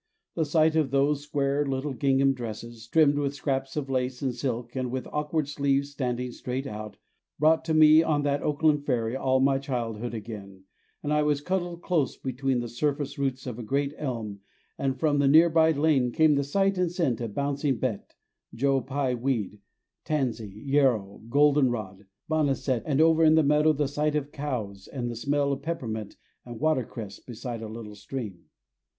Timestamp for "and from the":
14.75-15.27